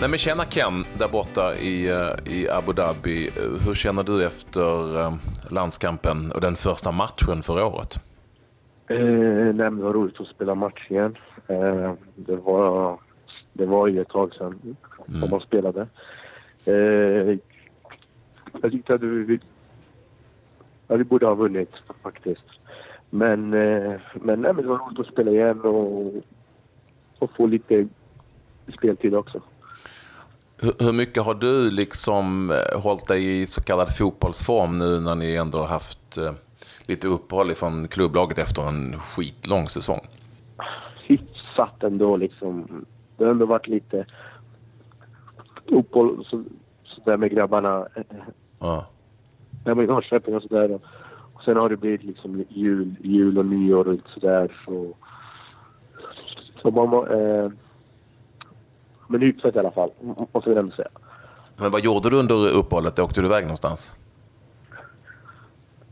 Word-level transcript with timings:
Nej, 0.00 0.10
men 0.10 0.18
tjena 0.18 0.44
Ken, 0.44 0.84
där 0.98 1.08
borta 1.08 1.54
i, 1.54 1.90
eh, 1.90 2.34
i 2.34 2.48
Abu 2.48 2.72
Dhabi. 2.72 3.30
Hur 3.66 3.74
känner 3.74 4.02
du 4.02 4.26
efter 4.26 5.00
eh, 5.00 5.14
landskampen 5.50 6.32
och 6.34 6.40
den 6.40 6.54
första 6.54 6.92
matchen 6.92 7.42
för 7.42 7.64
året? 7.64 7.94
Eh, 8.88 8.98
nej, 8.98 9.52
men 9.52 9.76
det 9.76 9.82
var 9.82 9.92
roligt 9.92 10.20
att 10.20 10.26
spela 10.26 10.54
match 10.54 10.86
igen. 10.90 11.16
Eh, 11.48 11.92
det, 12.14 12.36
var, 12.36 12.98
det 13.52 13.66
var 13.66 13.86
ju 13.86 14.00
ett 14.00 14.08
tag 14.08 14.34
sedan 14.34 14.76
mm. 15.08 15.20
som 15.20 15.30
man 15.30 15.40
spelade. 15.40 15.86
Eh, 16.64 17.38
jag 18.62 18.72
tyckte 18.72 18.94
att 18.94 19.02
vi, 19.02 19.40
ja, 20.88 20.96
vi 20.96 21.04
borde 21.04 21.26
ha 21.26 21.34
vunnit 21.34 21.72
faktiskt. 22.02 22.46
Men, 23.10 23.54
eh, 23.54 24.00
men, 24.14 24.40
nej, 24.40 24.52
men 24.52 24.56
det 24.56 24.68
var 24.68 24.78
roligt 24.78 25.00
att 25.00 25.12
spela 25.12 25.30
igen 25.30 25.60
och, 25.60 26.14
och 27.18 27.30
få 27.36 27.46
lite 27.46 27.88
speltid 28.76 29.14
också. 29.14 29.42
Hur, 30.62 30.92
mycket 30.92 31.22
har 31.22 31.34
du 31.34 31.70
liksom 31.70 32.50
eh, 32.50 32.80
hållit 32.80 33.06
dig 33.06 33.40
i 33.40 33.46
så 33.46 33.60
kallad 33.60 33.96
fotbollsform 33.96 34.72
nu 34.72 35.00
när 35.00 35.14
ni 35.14 35.34
ändå 35.34 35.58
har 35.58 35.66
haft 35.66 36.18
eh, 36.18 36.32
lite 36.86 37.08
uppehåll 37.08 37.54
från 37.54 37.88
klubblaget 37.88 38.38
efter 38.38 38.68
en 38.68 38.98
skitlång 38.98 39.68
säsong? 39.68 40.00
Hyfsat 41.06 41.82
ändå 41.82 42.16
liksom. 42.16 42.84
Det 43.16 43.24
har 43.24 43.30
ändå 43.30 43.46
varit 43.46 43.68
lite 43.68 44.06
uppehåll 45.66 46.24
så, 46.24 46.44
så 46.84 47.00
där 47.04 47.16
med 47.16 47.30
grabbarna. 47.30 47.86
Ja. 48.58 48.86
Ja, 49.64 49.74
men 49.74 49.86
Norrköping 49.86 50.34
och 50.36 50.42
sådär. 50.42 50.80
Och 51.34 51.42
sen 51.44 51.56
har 51.56 51.68
det 51.68 51.76
blivit 51.76 52.04
liksom 52.04 52.44
jul, 52.48 52.94
jul 53.00 53.38
och 53.38 53.46
nyår 53.46 53.88
och 53.88 53.98
sådär. 54.14 54.56
Så, 54.64 54.94
så 56.62 56.70
man, 56.70 56.92
eh, 56.92 57.50
men 59.10 59.20
hyfsat 59.20 59.56
i 59.56 59.58
alla 59.58 59.70
fall, 59.70 59.90
måste 60.32 60.50
vi 60.50 60.56
ändå 60.56 60.72
säga. 60.72 60.88
Men 61.56 61.70
vad 61.70 61.80
gjorde 61.80 62.10
du 62.10 62.16
under 62.16 62.48
uppehållet? 62.48 62.98
Åkte 62.98 63.20
du 63.20 63.26
iväg 63.26 63.44
någonstans? 63.44 63.92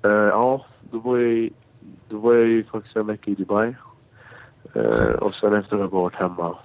Uh, 0.05 0.13
ja, 0.13 0.65
då 0.91 0.99
var, 0.99 1.19
jag, 1.19 1.51
då 2.09 2.19
var 2.19 2.35
jag 2.35 2.47
ju 2.47 2.65
faktiskt 2.65 2.97
en 2.97 3.07
vecka 3.07 3.31
i 3.31 3.35
Dubai. 3.35 3.75
Uh, 4.77 5.11
och 5.11 5.35
sen 5.35 5.55
efter 5.55 5.77
har 5.77 5.83
jag 5.83 5.91
varit 5.91 6.15
hemma, 6.15 6.57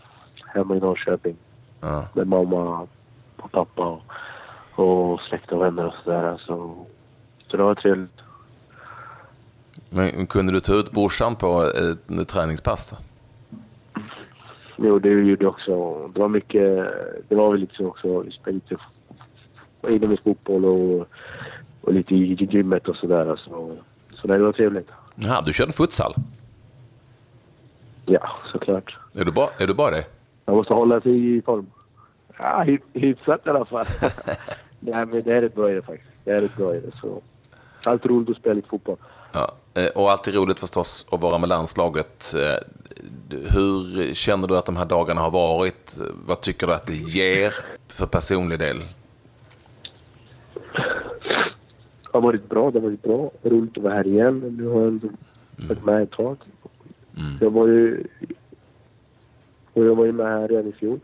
hemma 0.46 0.76
i 0.76 0.80
Norrköping. 0.80 1.36
Uh. 1.84 2.04
Med 2.14 2.28
mamma 2.28 2.88
och 3.38 3.52
pappa 3.52 4.00
och, 4.76 5.12
och 5.12 5.22
släkt 5.22 5.52
och 5.52 5.62
vänner 5.62 5.86
och 5.86 5.94
sådär. 6.04 6.42
Så, 6.46 6.86
så 7.48 7.58
det 7.58 7.64
var 7.64 7.76
trevligt. 7.76 8.22
Men 9.90 10.28
kunde 10.28 10.54
du 10.54 10.60
ta 10.60 10.74
ut 10.74 10.92
brorsan 10.92 11.36
på 11.36 11.64
ett, 11.64 12.28
träningspass 12.28 12.90
då? 12.90 12.96
Jo, 14.78 15.00
det 15.00 15.10
gjorde 15.10 15.48
också. 15.48 16.02
Det 16.14 16.20
var 16.20 16.30
mycket... 16.30 16.88
Det 17.28 17.36
var 17.36 17.52
väl 17.52 17.60
liksom 17.60 17.86
också... 17.86 18.20
Vi 18.20 18.32
spelade 18.32 18.62
lite 18.70 18.78
inomhusfotboll 19.90 20.66
och, 20.66 21.08
och 21.82 21.94
lite 21.94 22.16
i 22.16 22.48
gymmet 22.52 22.88
och 22.88 22.96
sådär. 22.96 23.36
Så, 23.36 23.78
så 24.14 24.28
det 24.28 24.38
var 24.38 24.52
trevligt. 24.52 24.90
Ja, 25.16 25.42
du 25.46 25.54
körde 25.54 25.72
futsal? 25.72 26.14
Ja, 28.06 28.30
såklart. 28.52 28.98
Är 29.16 29.26
du 29.26 29.32
bra, 29.32 29.50
är 29.58 29.68
du 29.68 29.74
bra 29.74 29.92
det? 29.92 30.04
Man 30.46 30.56
måste 30.56 30.74
hålla 30.74 31.02
sig 31.02 31.38
i 31.38 31.42
form. 31.42 31.66
Ja, 32.38 32.66
hyfsat 32.94 33.48
i 33.48 33.50
alla 33.50 33.66
fall. 33.66 33.86
Nej, 34.80 35.06
men 35.06 35.24
det 35.24 35.32
är 35.32 35.42
rätt 35.42 35.56
bra 35.56 35.72
i 35.72 35.74
det 35.74 35.82
faktiskt. 35.82 36.10
Det 36.24 36.32
är 36.32 36.42
rätt 36.42 36.56
bra 36.56 36.76
i 36.76 36.80
det. 36.80 36.92
Så. 37.02 37.22
Allt 37.84 38.06
roligt 38.06 38.30
att 38.30 38.38
spela 38.38 38.56
lite 38.56 38.70
fotboll. 38.70 38.98
Ja, 39.32 39.52
och 39.96 40.12
alltid 40.12 40.36
roligt 40.36 40.60
förstås 40.60 41.06
att 41.12 41.22
vara 41.22 41.38
med 41.38 41.50
landslaget. 41.50 42.34
Eh, 42.38 42.58
hur 43.30 44.14
känner 44.14 44.48
du 44.48 44.58
att 44.58 44.66
de 44.66 44.78
här 44.78 44.86
dagarna 44.86 45.22
har 45.22 45.32
varit? 45.32 45.98
Vad 46.28 46.42
tycker 46.42 46.68
du 46.68 46.74
att 46.74 46.88
det 46.88 46.96
ger 46.96 47.54
för 47.88 48.06
personlig 48.06 48.60
del? 48.60 48.80
Det 52.04 52.18
har 52.18 52.22
varit 52.22 52.50
bra. 52.50 52.72
Det 52.72 52.80
har 52.80 52.84
varit 52.84 53.02
bra. 53.02 53.32
Roligt 53.44 53.78
att 53.78 53.84
vara 53.84 53.94
här 53.94 54.08
igen. 54.08 54.56
Nu 54.58 54.68
har 54.68 54.80
jag 54.80 54.88
ändå 54.88 55.08
varit 55.58 55.86
med 55.86 56.04
ett 56.04 56.12
tag. 56.12 56.38
Mm. 57.18 57.38
Jag 57.42 57.50
var 57.50 57.68
ju... 57.68 58.04
Och 59.74 59.86
jag 59.86 59.96
var 59.96 60.06
ju 60.06 60.12
med 60.12 60.26
här 60.26 60.48
redan 60.48 60.68
i 60.68 60.72
fjol. 60.72 61.00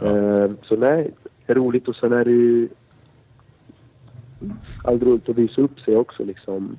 Ja. 0.00 0.06
Uh, 0.06 0.52
så 0.62 0.76
nej, 0.76 1.10
det 1.46 1.52
är 1.52 1.56
roligt 1.56 1.88
och 1.88 1.96
sen 1.96 2.12
är 2.12 2.24
det 2.24 2.30
ju 2.30 2.68
aldrig 4.84 5.10
roligt 5.10 5.28
att 5.28 5.36
visa 5.36 5.60
upp 5.60 5.80
sig 5.80 5.96
också 5.96 6.24
liksom. 6.24 6.78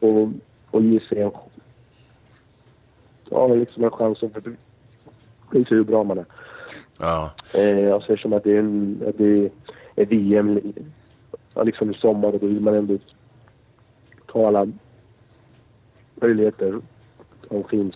Och, 0.00 0.28
och 0.72 0.82
ge 0.82 1.00
sig 1.00 1.22
en 1.22 1.30
ja, 3.30 3.46
liksom 3.46 3.84
en 3.84 3.90
chans 3.90 4.22
att 4.22 4.46
visa 5.50 5.74
hur 5.74 5.84
bra 5.84 6.04
man 6.04 6.18
är. 6.18 6.24
Ja. 6.98 7.30
Eh, 7.54 7.92
och 7.92 8.02
så 8.02 8.16
som 8.16 8.32
att 8.32 8.44
det 8.44 8.52
är, 8.52 8.58
en, 8.58 9.02
att 9.08 9.18
det 9.18 9.50
är 9.96 10.06
VM 10.06 10.72
liksom 11.64 11.90
i 11.90 11.94
sommar 11.94 12.32
och 12.32 12.40
då 12.40 12.46
vill 12.46 12.60
man 12.60 12.74
ändå 12.74 12.98
ta 14.26 14.46
alla 14.46 14.68
möjligheter 16.14 16.80
som 17.48 17.64
finns 17.64 17.94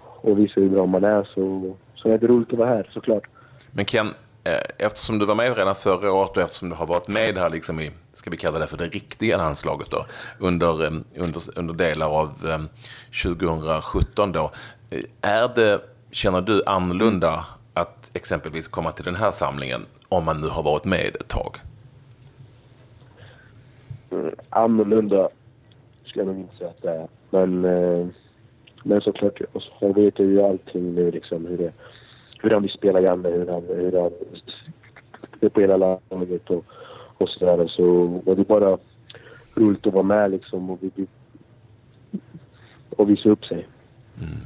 och 0.00 0.38
visa 0.38 0.60
hur 0.60 0.68
bra 0.68 0.86
man 0.86 1.04
är. 1.04 1.28
Så, 1.34 1.74
så 1.94 2.08
är 2.08 2.18
det 2.18 2.26
roligt 2.26 2.52
att 2.52 2.58
vara 2.58 2.68
här 2.68 2.90
såklart. 2.92 3.26
Men 3.70 3.84
Ken, 3.84 4.14
Eh, 4.44 4.62
eftersom 4.78 5.18
du 5.18 5.26
var 5.26 5.34
med 5.34 5.56
redan 5.56 5.74
förra 5.74 6.12
året 6.12 6.36
och 6.36 6.42
eftersom 6.42 6.68
du 6.68 6.74
har 6.74 6.86
varit 6.86 7.08
med 7.08 7.38
här 7.38 7.50
liksom 7.50 7.80
i, 7.80 7.90
ska 8.12 8.30
vi 8.30 8.36
kalla 8.36 8.58
det 8.58 8.66
för 8.66 8.76
det 8.76 8.86
riktiga 8.86 9.36
landslaget 9.36 9.90
då, 9.90 10.06
under, 10.38 10.84
eh, 10.84 10.92
under, 11.16 11.58
under 11.58 11.74
delar 11.74 12.06
av 12.20 12.28
eh, 12.46 12.60
2017 13.22 14.32
då. 14.32 14.50
Är 15.20 15.48
det, 15.54 15.80
känner 16.10 16.40
du 16.40 16.62
annorlunda 16.66 17.44
att 17.74 18.10
exempelvis 18.14 18.68
komma 18.68 18.92
till 18.92 19.04
den 19.04 19.16
här 19.16 19.30
samlingen 19.30 19.86
om 20.08 20.24
man 20.24 20.40
nu 20.40 20.48
har 20.48 20.62
varit 20.62 20.84
med 20.84 21.16
ett 21.20 21.28
tag? 21.28 21.56
Annorlunda 24.48 25.28
skulle 26.04 26.24
jag 26.24 26.34
nog 26.34 26.36
inte 26.36 26.56
säga 26.56 26.70
att 26.70 26.82
det 26.82 26.90
är. 26.90 27.08
Men, 27.30 27.60
men 28.82 29.00
såklart, 29.00 29.40
alltså, 29.54 29.70
jag 29.80 29.94
vet 29.94 30.18
ju 30.18 30.42
allting 30.42 30.94
nu 30.94 31.10
liksom 31.10 31.46
hur 31.46 31.58
det 31.58 31.72
hur 32.42 32.50
han 32.50 32.62
vill 32.62 32.70
spela 32.70 33.00
Janne, 33.00 33.28
hur 33.28 33.46
han, 33.46 33.62
hur 33.68 34.00
han 34.00 34.10
är 35.40 35.48
på 35.48 35.60
hela 35.60 35.76
laget 35.76 36.50
och, 36.50 36.64
och 37.18 37.28
sådär. 37.28 37.66
Så 37.68 37.84
och 38.26 38.36
det 38.36 38.48
bara 38.48 38.78
roligt 39.54 39.86
att 39.86 39.92
vara 39.92 40.02
med 40.02 40.30
liksom 40.30 40.70
och, 40.70 40.78
och 42.96 43.10
visa 43.10 43.28
upp 43.28 43.44
sig. 43.44 43.68
Mm. 44.18 44.38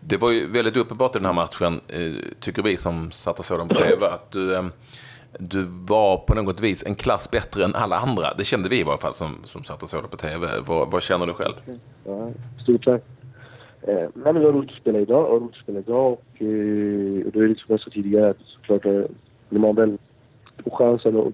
Det 0.00 0.16
var 0.16 0.30
ju 0.30 0.52
väldigt 0.52 0.76
uppenbart 0.76 1.16
i 1.16 1.18
den 1.18 1.26
här 1.26 1.32
matchen, 1.32 1.80
eh, 1.88 2.12
tycker 2.40 2.62
vi 2.62 2.76
som 2.76 3.10
satt 3.10 3.38
och 3.38 3.44
såg 3.44 3.58
den 3.58 3.68
på 3.68 3.74
tv, 3.74 4.06
att 4.06 4.30
du, 4.30 4.56
eh, 4.56 4.64
du 5.38 5.62
var 5.68 6.16
på 6.16 6.34
något 6.34 6.60
vis 6.60 6.86
en 6.86 6.94
klass 6.94 7.30
bättre 7.30 7.64
än 7.64 7.74
alla 7.74 7.96
andra. 7.98 8.34
Det 8.34 8.44
kände 8.44 8.68
vi 8.68 8.80
i 8.80 8.82
varje 8.82 8.98
fall 8.98 9.14
som, 9.14 9.36
som 9.44 9.64
satt 9.64 9.82
och 9.82 9.88
såg 9.88 10.02
det 10.02 10.08
på 10.08 10.16
tv. 10.16 10.48
Vad, 10.66 10.90
vad 10.90 11.02
känner 11.02 11.26
du 11.26 11.32
själv? 11.32 11.54
Ja, 12.04 12.30
stort 12.62 12.84
tack. 12.84 13.02
Eh, 13.86 14.08
nej, 14.14 14.32
men 14.32 14.34
det 14.34 14.40
var 14.40 14.52
roligt 14.52 14.70
att 14.70 14.76
spela 14.76 14.98
idag 14.98 15.30
och 15.30 15.40
roligt 15.40 15.56
att 15.56 15.62
spela 15.62 15.78
idag 15.78 16.12
och, 16.12 16.42
eh, 16.42 17.26
och 17.26 17.32
det 17.32 17.38
är 17.38 17.48
liksom 17.48 17.66
jag 17.68 17.80
sa 17.80 17.90
tidigare 17.90 18.30
att 18.30 18.40
såklart 18.40 18.86
eh, 18.86 19.04
när 19.48 19.60
man 19.60 19.74
väl 19.74 19.98
får 20.64 20.70
chansen 20.70 21.16
och, 21.16 21.26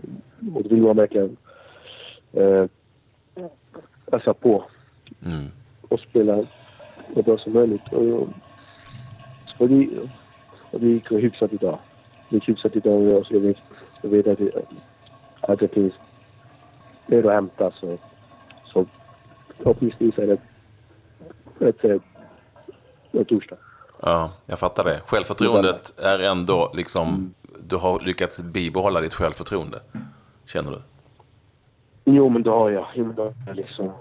och 0.54 0.62
då 0.62 0.68
vill 0.68 0.82
man 0.82 0.96
verkligen 0.96 1.36
eh, 2.32 2.64
ösa 4.12 4.34
på 4.34 4.64
mm. 5.26 5.46
och 5.88 6.00
spela 6.00 6.44
så 7.14 7.22
bra 7.22 7.38
som 7.38 7.52
möjligt. 7.52 7.92
Och, 7.92 8.28
och, 9.58 9.68
det, 9.68 9.88
och 10.70 10.80
det 10.80 10.86
gick 10.86 11.12
hyfsat 11.12 11.52
idag. 11.52 11.78
Det 12.28 12.36
gick 12.36 12.48
hyfsat 12.48 12.76
idag 12.76 12.94
och 12.94 13.26
jag, 13.30 13.40
vet, 13.40 13.58
jag 14.02 14.10
vet 14.10 14.26
att 14.26 14.38
det, 14.38 14.50
att 15.40 15.58
det 15.58 15.74
finns 15.74 15.94
mer 17.06 17.26
att 17.26 17.34
hämta 17.34 17.70
så, 17.70 17.98
så 18.64 18.86
förhoppningsvis 19.56 20.18
är 20.18 20.26
det 20.26 20.38
ett 21.68 22.02
torsdag. 23.12 23.56
Ja, 24.02 24.30
jag 24.46 24.58
fattar 24.58 24.84
det. 24.84 25.00
Självförtroendet 25.06 25.92
är 25.98 26.18
ändå 26.18 26.72
liksom, 26.74 27.08
mm. 27.08 27.34
du 27.68 27.76
har 27.76 28.00
lyckats 28.00 28.42
bibehålla 28.42 29.00
ditt 29.00 29.14
självförtroende, 29.14 29.80
känner 30.46 30.70
du? 30.70 30.78
Jo, 32.04 32.28
men 32.28 32.42
det 32.42 32.50
har 32.50 32.70
jag. 32.70 32.86
Jo, 32.94 33.04
men 33.04 33.16
det 33.16 33.22
har 33.22 33.34
jag 33.46 33.56
liksom. 33.56 33.92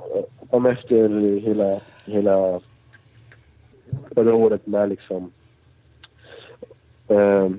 Om 0.50 0.66
efter 0.66 1.10
hela, 1.40 1.80
hela 2.06 2.60
förra 4.16 4.36
året 4.36 4.68
med 4.68 4.90
liksom 4.90 5.32
eh, 7.08 7.50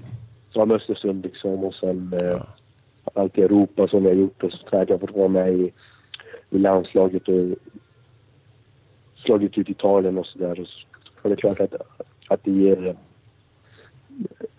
som 0.52 0.70
Östersund 0.70 1.24
liksom 1.24 1.64
och 1.64 1.74
sen 1.74 2.12
eh, 2.12 2.26
ja. 2.26 2.46
allt 3.14 3.38
i 3.38 3.42
Europa 3.42 3.88
som 3.88 4.04
jag 4.04 4.14
gjort 4.14 4.42
och 4.42 4.52
så 4.52 4.76
att 4.76 4.88
jag 4.88 5.00
fått 5.00 5.16
vara 5.16 5.28
med 5.28 5.52
i, 5.52 5.72
i 6.50 6.58
landslaget 6.58 7.28
och 7.28 7.56
slagit 9.24 9.58
ut 9.58 9.68
Italien 9.68 10.18
och 10.18 10.26
sådär. 10.26 10.68
Och 11.22 11.30
det 11.30 11.34
är 11.34 11.36
klart 11.36 11.60
att, 11.60 11.74
att 12.28 12.44
det 12.44 12.50
ger, 12.50 12.96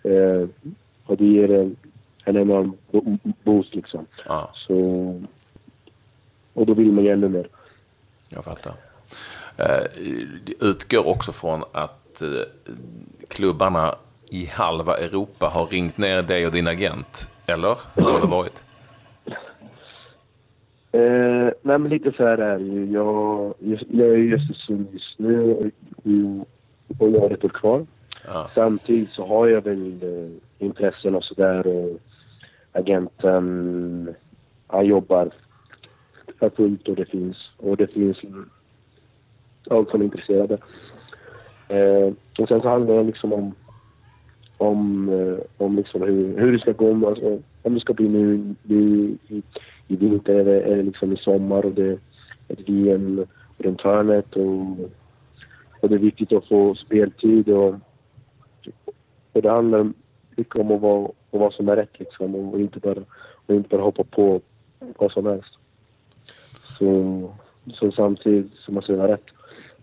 eh, 0.02 0.48
och 1.04 1.16
det 1.16 1.24
ger 1.24 1.50
en, 1.50 1.76
en 2.24 2.36
enorm 2.36 2.76
boost 3.44 3.74
liksom. 3.74 4.06
Ja. 4.26 4.50
Så, 4.54 4.74
och 6.52 6.66
då 6.66 6.74
vill 6.74 6.92
man 6.92 7.04
ju 7.04 7.10
ännu 7.10 7.28
mer. 7.28 7.48
Jag 8.28 8.44
fattar. 8.44 8.72
Eh, 9.56 9.84
det 10.44 10.54
utgår 10.60 11.06
också 11.06 11.32
från 11.32 11.64
att 11.72 12.22
eh, 12.22 12.28
klubbarna 13.28 13.94
i 14.30 14.46
halva 14.46 14.96
Europa 14.98 15.46
har 15.46 15.66
ringt 15.66 15.98
ner 15.98 16.22
dig 16.22 16.46
och 16.46 16.52
din 16.52 16.68
agent. 16.68 17.28
Eller? 17.46 17.78
Hur 17.94 18.02
har 18.02 18.20
det 18.20 18.26
varit? 18.26 18.62
Eh, 20.92 21.52
nej, 21.62 21.78
men 21.78 21.88
lite 21.88 22.12
så 22.12 22.26
här 22.26 22.38
är 22.38 22.58
det 22.58 22.64
ju. 22.64 22.92
Jag, 22.92 23.54
jag 23.90 24.08
är 24.08 24.16
i 24.16 24.34
Östersund 24.34 24.88
just 24.92 25.18
nu 25.18 25.54
och, 25.54 25.66
jag 26.98 27.20
har 27.20 27.30
ett 27.30 27.44
år 27.44 27.48
kvar. 27.48 27.86
Ja. 28.26 28.50
Samtidigt 28.54 29.10
så 29.10 29.26
har 29.26 29.48
jag 29.48 29.64
väl 29.64 30.02
eh, 30.02 30.66
intressen 30.66 31.14
och 31.14 31.24
sådär 31.24 31.66
och 31.66 32.00
agenten, 32.72 34.14
han 34.66 34.86
jobbar 34.86 35.30
för 36.38 36.50
fullt 36.50 36.88
och 36.88 36.96
det 36.96 37.04
finns, 37.04 37.36
och 37.56 37.76
det 37.76 37.86
finns 37.86 38.18
allt 39.70 39.90
som 39.90 40.00
är 40.00 40.04
intresserade. 40.04 40.58
Eh, 41.68 42.12
och 42.38 42.48
sen 42.48 42.60
så 42.60 42.68
handlar 42.68 42.96
det 42.96 43.02
liksom 43.02 43.32
om, 43.32 43.54
om, 44.56 45.08
eh, 45.08 45.64
om 45.66 45.76
liksom 45.76 46.02
hur, 46.02 46.38
hur 46.38 46.52
det 46.52 46.58
ska 46.58 46.72
gå, 46.72 47.08
alltså, 47.08 47.38
om 47.62 47.74
det 47.74 47.80
ska 47.80 47.92
bli 47.92 48.08
nu, 48.08 48.54
nu 48.62 49.16
i, 49.92 49.96
vinter 49.96 50.34
eller, 50.34 50.60
eller 50.60 50.82
liksom 50.82 51.12
i 51.12 51.16
sommar 51.16 51.64
och 51.66 51.72
det 51.72 51.88
är 51.88 51.98
ett 52.48 52.68
VM 52.68 53.26
runt 53.58 53.80
hörnet 53.80 54.36
och, 54.36 54.78
och 55.80 55.88
det 55.88 55.94
är 55.94 55.98
viktigt 55.98 56.32
att 56.32 56.48
få 56.48 56.74
speltid 56.74 57.48
och, 57.48 57.74
och 59.32 59.42
det 59.42 59.50
handlar 59.50 59.92
mycket 60.36 60.58
om 60.58 60.70
att 60.70 60.80
vara, 60.80 61.08
vara 61.30 61.50
som 61.50 61.68
är 61.68 61.76
rätt 61.76 61.98
liksom 61.98 62.34
och 62.34 62.60
inte 62.60 62.78
bara, 62.78 63.00
och 63.46 63.54
inte 63.54 63.68
bara 63.68 63.82
hoppa 63.82 64.04
på 64.04 64.40
vad 64.78 65.12
som 65.12 65.26
helst. 65.26 65.58
Så, 66.78 67.30
så 67.74 67.92
samtidigt 67.92 68.52
så 68.54 68.72
måste 68.72 68.92
det 68.92 68.98
vara 68.98 69.12
rätt. 69.12 69.26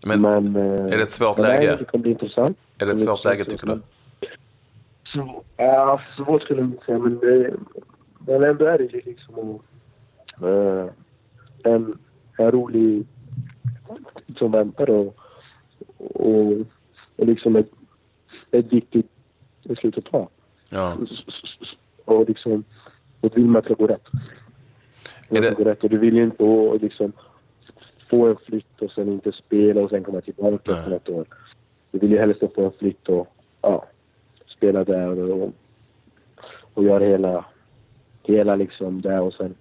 Men, 0.04 0.20
Men 0.20 0.56
är 0.56 0.96
det 0.96 1.02
ett 1.02 1.10
svårt 1.10 1.38
läge? 1.38 1.76
Det 1.76 1.84
kommer 1.84 2.02
bli 2.02 2.10
intressant. 2.10 2.58
Är 2.78 2.86
det 2.86 2.92
ett 2.92 2.98
Det 2.98 3.04
svårt 3.04 3.24
läge 3.24 3.44
tycker 3.44 3.66
du? 3.66 3.80
Så, 5.12 5.42
ja, 5.56 6.00
svårt 6.16 6.42
skulle 6.42 6.60
jag 6.60 6.68
inte 6.68 6.84
säga, 6.84 6.98
men, 6.98 7.18
det, 7.18 7.54
men 8.18 8.42
ändå 8.42 8.64
är 8.64 8.78
det 8.78 9.06
liksom 9.06 9.38
uh, 9.38 9.56
en, 11.64 11.98
en 12.38 12.50
rolig 12.50 13.06
som 14.38 14.50
väntar 14.52 14.90
och, 14.90 15.16
och, 15.98 16.52
och 17.16 17.26
liksom 17.26 17.56
ett, 17.56 17.70
ett 18.50 18.72
viktigt 18.72 19.06
beslut 19.64 19.98
att 19.98 20.04
ta. 20.04 20.28
Ja. 20.68 20.96
Och 22.04 22.28
liksom, 22.28 22.64
och 23.20 23.36
vill 23.36 23.46
man 23.46 23.56
att 23.56 23.64
det 23.64 23.74
ska 23.74 23.84
gå 23.86 23.92
rätt. 23.92 24.06
Är 25.28 25.40
det- 25.40 25.50
Det... 25.50 25.54
Gå 25.56 25.64
rätt. 25.64 25.84
Och 25.84 25.90
du 25.90 25.98
vill 25.98 26.16
ju 26.16 26.24
inte 26.24 26.42
och 26.42 26.80
liksom 26.82 27.12
få 28.10 28.26
en 28.26 28.36
flytt 28.36 28.82
och 28.82 28.90
sen 28.90 29.08
inte 29.08 29.32
spela 29.32 29.80
och 29.82 29.90
sen 29.90 30.04
komma 30.04 30.20
tillbaka 30.20 30.72
efter 30.78 30.96
ett 30.96 31.08
år. 31.08 31.26
Du 31.90 31.98
vill 31.98 32.10
ju 32.10 32.18
helst 32.18 32.40
få 32.54 32.64
en 32.64 32.72
flytt 32.78 33.08
och 33.08 33.28
ja, 33.62 33.84
spela 34.46 34.84
där 34.84 35.32
och, 35.32 35.52
och 36.74 36.84
göra 36.84 37.04
hela, 37.04 37.44
hela 38.22 38.56
liksom 38.56 39.00
där 39.00 39.20
och 39.20 39.34
sen 39.34 39.54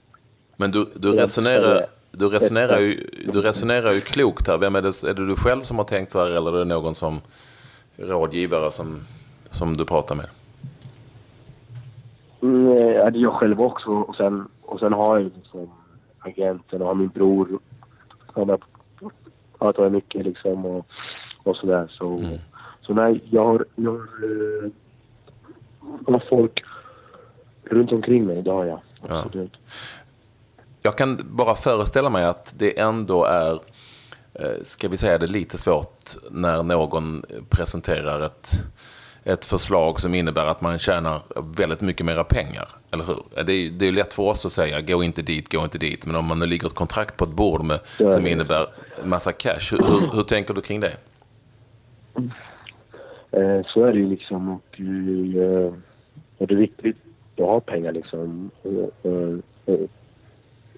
Men 0.60 0.72
du, 0.72 0.86
du, 0.96 1.12
resonerar, 1.12 1.86
du, 2.12 2.30
resonerar 2.30 2.80
ju, 2.80 3.10
du 3.34 3.42
resonerar 3.42 3.92
ju 3.94 4.02
klokt 4.02 4.48
här. 4.48 4.58
Vem 4.58 4.76
är, 4.76 4.82
det, 4.82 5.04
är 5.04 5.14
det 5.14 5.28
du 5.28 5.36
själv 5.36 5.62
som 5.62 5.78
har 5.78 5.86
tänkt 5.86 6.12
så 6.12 6.20
här 6.24 6.32
eller 6.32 6.54
är 6.56 6.60
det 6.60 6.66
någon 6.66 6.96
som 6.96 7.22
rådgivare 7.98 8.72
som, 8.72 9.00
som 9.50 9.78
du 9.78 9.86
pratar 9.86 10.16
med? 10.16 10.26
Mm, 12.42 12.68
ja, 12.78 13.10
det 13.10 13.20
är 13.20 13.24
jag 13.24 13.34
själv 13.34 13.62
också. 13.62 13.90
Och 13.90 14.16
sen, 14.16 14.48
och 14.62 14.80
sen 14.80 14.94
har 14.94 15.18
jag 15.20 15.32
liksom 15.36 15.70
agenten 16.20 16.82
och 16.82 16.88
har 16.88 16.96
min 16.96 17.08
bror. 17.10 17.60
Han 18.36 18.50
har 18.50 18.60
pratat 19.60 19.84
med 19.84 19.92
mycket 19.92 20.26
liksom 20.26 20.66
och, 20.66 20.86
och 21.44 21.56
sådär. 21.56 21.88
Så, 21.90 22.18
Mm. 22.18 22.38
så 22.82 22.94
nej, 22.94 23.22
jag 23.30 23.46
har, 23.46 23.66
jag 23.76 23.92
har, 23.92 23.98
eh, 24.00 24.70
jag 26.06 26.14
har 26.14 26.24
folk 26.30 26.64
runt 27.64 27.92
omkring 27.92 28.26
mig. 28.26 28.42
Det 28.42 28.52
har 28.52 28.66
jag. 28.66 28.80
Ja. 29.10 29.26
Jag 30.90 30.98
kan 30.98 31.20
bara 31.24 31.56
föreställa 31.56 32.10
mig 32.10 32.26
att 32.26 32.54
det 32.58 32.80
ändå 32.80 33.26
är, 33.26 33.54
eh, 34.34 34.64
ska 34.64 34.88
vi 34.88 34.98
säga 34.98 35.18
det, 35.18 35.28
lite 35.28 35.58
svårt 35.58 36.16
när 36.32 36.64
någon 36.64 37.24
presenterar 37.50 38.26
ett, 38.26 38.52
ett 39.24 39.46
förslag 39.46 40.00
som 40.00 40.16
innebär 40.16 40.46
att 40.46 40.62
man 40.62 40.80
tjänar 40.80 41.22
väldigt 41.58 41.82
mycket 41.82 42.06
mera 42.06 42.24
pengar. 42.24 42.70
Eller 42.92 43.04
hur? 43.04 43.44
Det 43.44 43.54
är, 43.54 43.72
det 43.72 43.88
är 43.88 43.92
lätt 43.92 44.14
för 44.14 44.24
oss 44.24 44.46
att 44.46 44.52
säga 44.52 44.82
gå 44.82 45.04
inte 45.04 45.22
dit, 45.22 45.52
gå 45.52 45.64
inte 45.64 45.78
dit. 45.78 46.06
Men 46.06 46.16
om 46.16 46.26
man 46.26 46.40
nu 46.40 46.46
ligger 46.46 46.68
ett 46.68 46.76
kontrakt 46.76 47.18
på 47.18 47.26
ett 47.26 47.34
bord 47.34 47.64
med, 47.64 47.80
Ja, 48.00 48.10
som 48.10 48.28
innebär 48.28 48.68
massa 49.04 49.32
cash, 49.32 49.72
hur, 49.72 49.84
hur, 49.84 50.16
hur 50.16 50.24
tänker 50.24 50.54
du 50.54 50.62
kring 50.62 50.80
det? 50.80 50.98
Eh, 53.32 53.66
så 53.66 53.84
är 53.84 53.94
det 53.94 54.00
ju 54.00 54.10
liksom. 54.10 54.50
Och, 54.50 54.80
eh, 54.80 55.74
och 56.38 56.48
det 56.48 56.54
är 56.54 56.60
viktigt 56.60 56.98
att 57.38 57.46
ha 57.46 57.60
pengar 57.60 57.92
liksom. 57.92 58.52
Och, 58.62 59.12
och, 59.66 59.90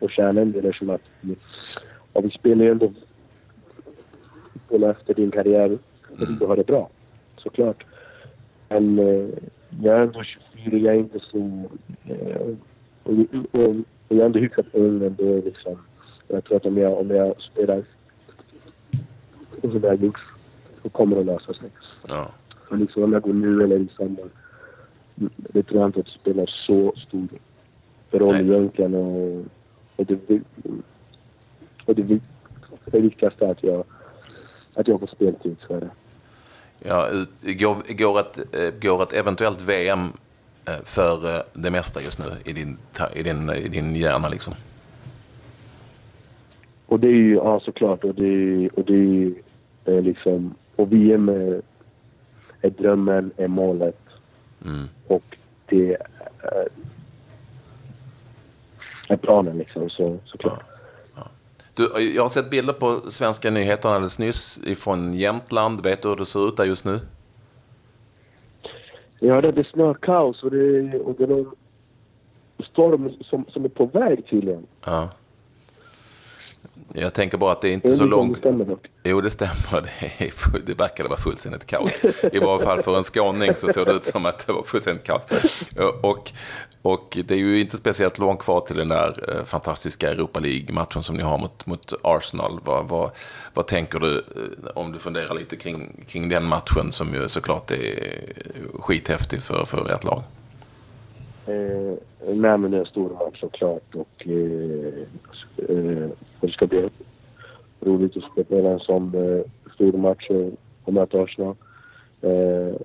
och, 0.01 0.05
och 0.05 0.11
tjäna 0.11 0.41
en 0.41 0.51
del 0.51 0.65
eftersom 0.65 0.89
att 0.89 1.03
vi, 1.21 1.35
ja, 2.13 2.21
vi 2.21 2.29
spelar 2.29 2.65
ju 2.65 2.71
ändå 2.71 2.91
fotboll 4.71 4.89
efter 4.89 5.13
din 5.13 5.31
karriär. 5.31 5.77
Och 6.11 6.27
du 6.39 6.45
har 6.45 6.55
det 6.55 6.67
bra, 6.67 6.89
såklart. 7.37 7.85
Men 8.69 8.99
eh, 8.99 9.27
jag 9.81 9.97
är 9.97 10.01
ändå 10.01 10.23
24, 10.23 10.77
jag 10.77 10.95
är 10.95 10.99
inte 10.99 11.19
så... 11.19 11.37
Eh, 12.07 12.55
och, 13.03 13.13
och, 13.51 13.69
och 14.07 14.15
jag 14.15 14.19
är 14.19 14.25
ändå 14.25 14.39
hyfsat 14.39 14.65
ung 14.73 15.03
ändå 15.03 15.41
liksom. 15.45 15.77
Jag 16.27 16.43
tror 16.43 16.57
att 16.57 16.65
om 16.65 16.77
jag, 16.77 16.97
om 16.97 17.09
jag 17.09 17.41
spelar 17.41 17.83
och 19.61 19.71
som 19.71 19.81
jag 19.83 19.89
har 19.89 19.95
gjort 19.95 20.19
så 20.83 20.89
kommer 20.89 21.15
det 21.15 21.23
lösa 21.23 21.53
sig. 21.53 21.69
Ja. 22.07 22.31
Men 22.69 22.79
liksom 22.79 23.03
om 23.03 23.13
jag 23.13 23.21
går 23.21 23.33
nu 23.33 23.63
eller 23.63 23.79
i 23.79 23.87
sommar. 23.97 24.29
Det 25.37 25.63
tror 25.63 25.79
jag 25.79 25.89
inte 25.89 25.99
att 25.99 26.05
det 26.05 26.11
spelar 26.11 26.45
så 26.45 26.93
stor 26.95 27.27
roll 28.11 28.33
Nej. 28.33 28.49
egentligen. 28.49 28.95
Och, 28.95 29.45
och, 30.01 30.07
det, 30.27 30.41
och 31.85 31.95
det, 31.95 32.19
det 32.85 32.99
viktigaste 32.99 33.45
är 33.45 33.51
att 33.51 33.63
jag, 33.63 33.83
att 34.73 34.87
jag 34.87 34.99
får 34.99 35.07
speltid. 35.07 35.55
Så 35.67 35.73
är 35.73 35.79
det. 35.79 35.89
Ja, 36.79 37.09
går, 37.43 37.93
går, 37.93 38.19
ett, 38.19 38.55
eh, 38.55 38.73
går 38.81 39.03
ett 39.03 39.13
eventuellt 39.13 39.61
VM 39.61 40.07
eh, 40.65 40.73
för 40.83 41.35
eh, 41.35 41.41
det 41.53 41.71
mesta 41.71 42.01
just 42.01 42.19
nu 42.19 42.25
i 42.45 42.53
din, 42.53 42.77
i 43.15 43.23
din, 43.23 43.49
i 43.49 43.67
din 43.67 43.95
hjärna 43.95 44.29
liksom? 44.29 44.53
Och 46.85 46.99
det 46.99 47.07
är 47.07 47.11
ju, 47.11 47.35
ja 47.35 47.59
såklart. 47.59 48.03
Och 48.03 48.15
det, 48.15 48.69
och 48.69 48.85
det 48.85 49.33
är 49.85 50.01
liksom, 50.01 50.55
och 50.75 50.93
VM 50.93 51.29
är, 51.29 51.61
är 52.61 52.69
drömmen, 52.69 53.31
är 53.37 53.47
målet. 53.47 53.99
Mm. 54.65 54.85
Och 55.07 55.37
det 55.65 55.97
är 59.11 59.17
planen 59.17 59.57
liksom, 59.57 59.89
så, 59.89 60.17
såklart. 60.25 60.63
Du, 61.73 62.13
jag 62.15 62.23
har 62.23 62.29
sett 62.29 62.49
bilder 62.49 62.73
på 62.73 63.11
svenska 63.11 63.51
nyheter 63.51 63.89
alldeles 63.89 64.19
nyss 64.19 64.61
ifrån 64.63 65.13
Jämtland. 65.13 65.83
Vet 65.83 66.01
du 66.01 66.09
hur 66.09 66.15
det 66.15 66.25
ser 66.25 66.47
ut 66.47 66.57
där 66.57 66.65
just 66.65 66.85
nu? 66.85 66.99
Ja, 69.19 69.41
det 69.41 69.57
är 69.57 69.63
snökaos 69.63 70.43
och 70.43 70.51
det, 70.51 70.99
och 70.99 71.15
det 71.17 71.23
är 71.23 71.27
någon 71.27 71.55
storm 72.63 73.11
som, 73.21 73.45
som 73.49 73.65
är 73.65 73.69
på 73.69 73.85
väg 73.85 74.27
tydligen. 74.29 74.65
Ja. 74.85 75.09
Jag 76.93 77.13
tänker 77.13 77.37
bara 77.37 77.51
att 77.51 77.61
det 77.61 77.69
är 77.69 77.73
inte 77.73 77.87
så 77.87 77.93
vet 77.93 78.01
inte 78.01 78.49
om 78.49 78.57
långt. 78.57 78.81
det. 79.03 79.09
Jo, 79.09 79.21
det 79.21 79.29
stämmer. 79.29 79.81
Det, 79.81 80.25
är, 80.25 80.59
det 80.65 80.73
verkade 80.73 81.09
vara 81.09 81.19
fullständigt 81.19 81.65
kaos. 81.65 82.01
I 82.33 82.39
varje 82.39 82.65
fall 82.65 82.81
för 82.81 82.97
en 82.97 83.03
skåning 83.03 83.55
så 83.55 83.69
såg 83.69 83.85
det 83.85 83.91
ut 83.91 84.05
som 84.05 84.25
att 84.25 84.47
det 84.47 84.53
var 84.53 84.63
fullständigt 84.63 85.03
kaos. 85.03 85.27
Och, 86.01 86.31
och 86.81 87.17
det 87.25 87.33
är 87.33 87.37
ju 87.37 87.61
inte 87.61 87.77
speciellt 87.77 88.19
långt 88.19 88.39
kvar 88.39 88.61
till 88.61 88.77
den 88.77 88.87
där 88.87 89.35
eh, 89.37 89.43
fantastiska 89.43 90.11
Europa 90.11 90.39
League-matchen 90.39 91.03
som 91.03 91.15
ni 91.15 91.23
har 91.23 91.37
mot, 91.37 91.65
mot 91.65 91.93
Arsenal. 92.03 92.59
Vad, 92.63 92.87
vad, 92.87 93.11
vad 93.53 93.67
tänker 93.67 93.99
du 93.99 94.17
eh, 94.17 94.67
om 94.75 94.91
du 94.91 94.99
funderar 94.99 95.33
lite 95.35 95.55
kring, 95.55 96.05
kring 96.07 96.29
den 96.29 96.45
matchen 96.45 96.91
som 96.91 97.13
ju 97.13 97.29
såklart 97.29 97.71
är 97.71 98.19
skithäftig 98.79 99.41
för, 99.41 99.65
för 99.65 99.91
ert 99.91 100.03
lag? 100.03 100.23
Eh, 101.47 101.97
nej, 102.27 102.57
men 102.57 102.71
det 102.71 102.77
är 102.77 102.81
en 102.81 102.85
stor 102.85 103.09
match 103.09 103.39
såklart 103.39 103.95
och 103.95 104.27
eh, 104.27 105.03
eh, 105.69 106.09
det 106.41 106.51
ska 106.51 106.67
bli 106.67 106.89
roligt 107.79 108.17
att 108.17 108.45
spela 108.45 108.69
en 108.69 108.79
sån 108.79 109.15
eh, 109.15 109.41
stor 109.73 109.93
match 109.93 110.29
och, 110.29 110.51
och 110.83 110.93
möta 110.93 111.21
Arsenal. 111.21 111.55
Eh, 112.21 112.75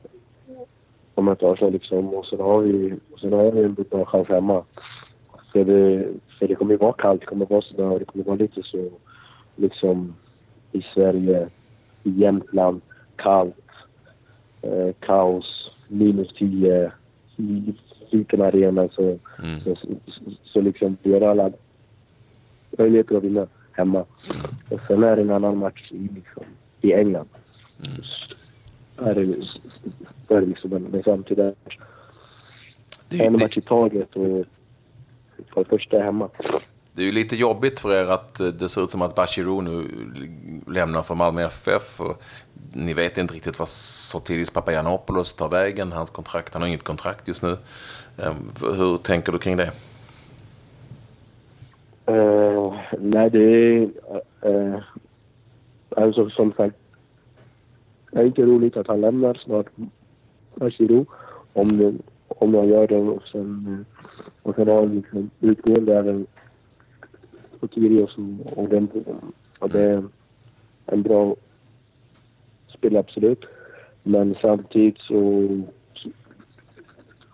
och 1.14 1.24
möta 1.24 1.50
Arsenal 1.50 1.72
liksom 1.72 2.14
och 2.14 2.26
sen 2.26 2.40
har 2.40 2.60
vi, 2.60 2.94
sen 3.20 3.32
har 3.32 3.50
vi 3.50 3.62
en 3.62 3.74
bra 3.74 4.04
chans 4.04 4.28
hemma. 4.28 4.64
För 5.52 5.64
det, 5.64 6.08
för 6.38 6.48
det 6.48 6.54
kommer 6.54 6.72
ju 6.72 6.78
vara 6.78 6.92
kallt, 6.92 7.20
det 7.20 7.26
kommer 7.26 7.46
vara 7.46 7.62
snö 7.62 7.84
och 7.84 7.98
det 7.98 8.04
kommer 8.04 8.24
vara 8.24 8.36
lite 8.36 8.62
så 8.62 8.88
liksom 9.56 10.14
i 10.72 10.82
Sverige, 10.94 11.48
i 12.02 12.10
Jämtland, 12.10 12.80
kallt, 13.16 13.56
eh, 14.62 14.92
kaos, 15.00 15.70
minus 15.88 16.34
10, 16.34 16.92
liten 18.18 18.42
arena 18.42 18.88
så, 18.92 19.18
Mm. 19.42 19.60
så, 19.64 19.76
så, 19.76 19.88
så 20.44 20.60
liksom 20.60 20.96
vi 21.02 21.12
har 21.12 21.20
alla 21.20 21.50
möjligheter 22.78 23.16
att 23.16 23.22
vinna 23.24 23.46
hemma. 23.72 24.04
Och 24.70 24.80
sen 24.88 25.02
är 25.02 25.16
det 25.16 25.22
en 25.22 25.30
annan 25.30 25.56
match 25.58 25.92
i, 25.92 25.98
liksom, 26.14 26.42
i 26.80 26.92
England. 26.92 27.28
Mm. 27.84 28.00
Är 29.10 29.14
det, 29.14 29.34
då 30.28 30.34
är 30.34 30.40
det 30.40 30.46
liksom 30.46 30.72
en, 30.72 30.94
en 30.94 31.02
framtid 31.02 31.36
där. 31.36 31.54
Det 33.08 33.20
är, 33.20 33.26
En 33.26 33.32
ju- 33.32 33.38
match 33.44 33.56
i 33.56 33.60
taget 33.60 34.08
och 34.16 34.44
för 35.54 35.64
det 35.64 35.68
första 35.68 35.98
hemma. 35.98 36.28
det 36.92 37.02
är 37.02 37.06
ju 37.06 37.12
lite 37.12 37.36
jobbigt 37.36 37.80
för 37.80 37.94
er 37.94 38.06
att 38.10 38.40
eh, 38.40 38.46
det 38.46 38.68
ser 38.68 38.84
ut 38.84 38.90
som 38.90 39.02
att 39.02 39.14
Bachirou 39.14 39.60
nu 39.60 39.84
lämnar 40.72 41.02
för 41.02 41.14
Malmö 41.14 41.42
FF. 41.44 42.00
Ni 42.76 42.94
vet 42.94 43.18
inte 43.18 43.34
riktigt 43.34 43.58
vad 43.58 43.68
Sotiris 43.68 44.50
Papagiannopoulos 44.50 45.32
tar 45.32 45.48
vägen. 45.48 45.92
Hans 45.92 46.10
kontrakt, 46.10 46.52
han 46.52 46.62
har 46.62 46.68
inget 46.68 46.82
kontrakt 46.82 47.28
just 47.28 47.42
nu. 47.42 47.56
Ehm, 48.18 48.50
hur 48.60 48.96
tänker 48.98 49.32
du 49.32 49.38
kring 49.38 49.56
det? 49.56 49.72
Uh, 52.10 52.74
nej, 52.98 53.30
det 53.30 53.38
är... 53.38 53.88
Uh, 54.46 54.78
alltså 55.96 56.30
som 56.30 56.52
sagt, 56.52 56.76
det 58.10 58.18
är 58.20 58.24
inte 58.24 58.42
roligt 58.42 58.76
att 58.76 58.86
han 58.86 59.00
lämnar 59.00 59.34
snart 59.34 59.66
Bashiro. 60.54 61.06
Om, 61.52 61.68
det- 61.78 61.94
om 62.28 62.54
han 62.54 62.68
gör 62.68 62.86
det 62.86 62.96
och 62.96 63.22
sen, 63.32 63.84
och 64.42 64.54
sen 64.54 64.68
har 64.68 64.74
han 64.80 64.94
liksom 64.94 65.30
utgående 65.40 65.98
även 65.98 66.26
på 67.60 67.68
Kyrgios 67.68 68.16
och, 68.18 68.58
och, 68.58 68.68
den, 68.68 68.88
och 69.58 69.70
det 69.70 69.82
är 69.82 70.04
en 70.86 71.02
bra 71.02 71.36
spelare 72.68 73.00
absolut. 73.00 73.44
Men 74.02 74.36
samtidigt 74.40 74.98
så, 74.98 75.48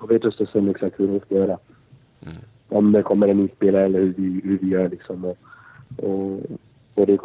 jag 0.01 0.09
vet 0.09 0.25
inte 0.25 0.47
sen 0.47 0.69
exakt 0.69 1.01
hur 1.01 1.09
de 1.09 1.21
ska 1.21 1.35
göra 1.35 1.59
om 2.73 2.93
det 2.93 3.03
kommer 3.03 3.29
en 3.29 3.37
ny 3.37 3.49
spelare 3.57 3.85
eller 3.85 3.99
hur 3.99 4.15
vi, 4.17 4.41
hur 4.45 4.59
vi 4.59 4.69
gör 4.69 4.89
liksom. 4.89 5.25
Och, 5.25 5.39
och, 5.97 6.41
och, 6.95 7.07
det, 7.07 7.19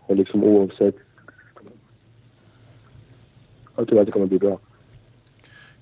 och 0.00 0.16
liksom 0.16 0.44
oavsett. 0.44 0.94
Jag 3.76 3.88
tror 3.88 4.00
att 4.00 4.06
det 4.06 4.12
kommer 4.12 4.26
bli 4.26 4.38
bra. 4.38 4.58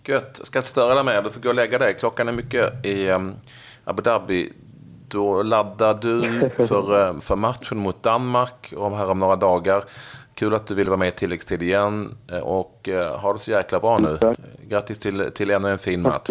Gött. 0.04 0.34
Jag 0.38 0.46
ska 0.46 0.58
inte 0.58 0.68
störa 0.68 0.94
dig 0.94 1.04
mer. 1.04 1.22
Du 1.22 1.30
får 1.30 1.40
gå 1.40 1.48
och 1.48 1.54
lägga 1.54 1.78
dig. 1.78 1.94
Klockan 1.94 2.28
är 2.28 2.32
mycket 2.32 2.86
i 2.86 3.08
um, 3.08 3.34
Abu 3.84 4.02
Dhabi. 4.02 4.52
Då 5.08 5.42
laddar 5.42 5.94
du 5.94 6.50
för, 6.66 7.08
eh, 7.08 7.20
för 7.20 7.36
matchen 7.36 7.78
mot 7.78 8.02
Danmark 8.02 8.74
om 8.76 8.92
här 8.92 9.10
om 9.10 9.18
några 9.18 9.36
dagar. 9.36 9.84
Kul 10.34 10.54
att 10.54 10.66
du 10.66 10.74
ville 10.74 10.90
vara 10.90 10.98
med 10.98 11.08
i 11.08 11.12
tilläggstid 11.12 11.62
igen. 11.62 12.14
Eh, 12.32 12.38
Och 12.38 12.88
eh, 12.88 13.18
ha 13.20 13.32
det 13.32 13.38
så 13.38 13.50
jäkla 13.50 13.80
bra 13.80 13.98
nu. 13.98 14.18
Tack. 14.20 14.38
Grattis 14.68 14.98
till, 14.98 15.30
till 15.34 15.50
ännu 15.50 15.70
en 15.70 15.78
fin 15.78 16.02
match. 16.02 16.30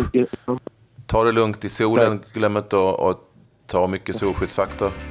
Ta 1.05 1.23
det 1.23 1.31
lugnt 1.31 1.65
i 1.65 1.69
solen. 1.69 2.19
Glöm 2.33 2.57
inte 2.57 2.77
att, 2.89 2.99
att 2.99 3.17
ta 3.67 3.87
mycket 3.87 4.15
solskyddsfaktor. 4.15 4.91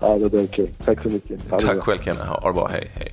Ja, 0.00 0.18
det 0.18 0.38
är 0.38 0.44
okej. 0.44 0.70
Tack 0.84 1.02
så 1.02 1.08
mycket. 1.08 1.48
Tack 1.50 1.78
själv 1.82 1.98
Kenny. 1.98 2.20
Ha 2.20 2.48
det 2.48 2.52
bra. 2.52 2.68
Hej, 2.72 2.90
hej. 2.94 3.12